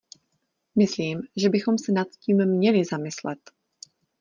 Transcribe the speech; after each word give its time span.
Myslím, 0.75 1.21
že 1.37 1.49
bychom 1.49 1.77
se 1.77 1.91
nad 1.91 2.07
tím 2.07 2.45
měli 2.45 2.85
zamyslet. 2.85 3.39